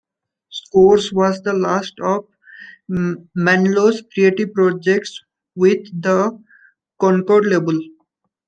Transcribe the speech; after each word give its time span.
"Scores" 0.49 1.13
was 1.13 1.43
the 1.43 1.53
last 1.53 1.99
of 1.99 2.25
Manilow's 2.89 4.01
creative 4.11 4.51
projects 4.51 5.21
with 5.55 5.81
the 6.01 6.41
Concord 6.99 7.45
label. 7.45 7.79